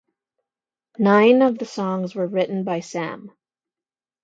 Nine 0.97 1.43
of 1.43 1.59
the 1.59 1.65
songs 1.65 2.15
were 2.15 2.25
written 2.25 2.63
by 2.63 2.79
Sahm. 2.79 3.27